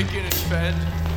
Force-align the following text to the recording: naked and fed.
naked 0.00 0.24
and 0.24 0.34
fed. 0.34 1.09